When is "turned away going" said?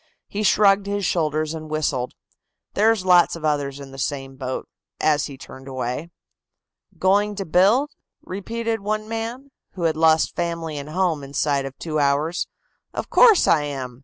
5.37-7.35